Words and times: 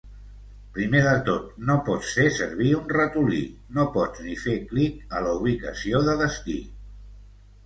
Primer 0.75 1.01
de 1.07 1.11
tot, 1.27 1.51
no 1.67 1.75
pots 1.89 2.15
fer 2.19 2.25
servir 2.37 2.71
un 2.77 2.87
ratolí, 2.93 3.43
no 3.77 3.85
pots 3.99 4.25
ni 4.29 4.39
fer 4.47 4.57
clic 4.73 5.15
a 5.19 5.23
la 5.27 5.37
ubicació 5.43 6.03
de 6.11 6.17
destí. 6.25 6.59